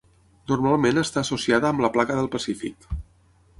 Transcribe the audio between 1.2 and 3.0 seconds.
associada amb la placa del Pacífic.